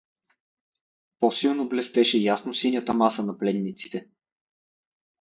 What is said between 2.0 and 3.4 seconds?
ясносинята маса на